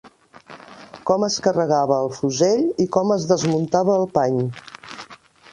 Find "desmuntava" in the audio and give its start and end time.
3.33-4.01